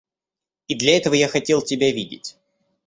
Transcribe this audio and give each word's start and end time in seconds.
И 0.67 0.73
для 0.73 0.97
этого 0.97 1.13
я 1.13 1.27
хотел 1.27 1.61
тебя 1.61 1.91
видеть. 1.91 2.35